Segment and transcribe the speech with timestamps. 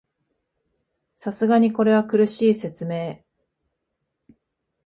[1.15, 3.23] さすがにこれは苦しい説明